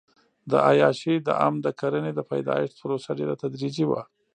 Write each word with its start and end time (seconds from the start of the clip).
د 0.49 0.51
عیاشۍ 0.67 1.15
دام 1.27 1.53
د 1.65 1.67
کرنې 1.79 2.11
د 2.15 2.19
پیدایښت 2.29 2.75
پروسه 2.81 3.09
ډېره 3.19 3.35
تدریجي 3.41 3.85
وه. 3.87 4.01